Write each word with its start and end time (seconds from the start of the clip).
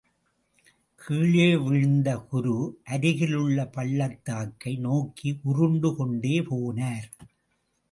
கீழே 1.01 1.55
விழுந்த 1.57 2.15
குரு, 2.29 2.55
அருகில் 2.83 3.35
உள்ளப் 3.35 3.73
பள்ளத்தாக்கை 3.73 4.75
நோக்கி 4.77 5.39
உருண்டு 5.43 5.95
கொண்டே 5.95 6.35
போனார். 6.39 7.09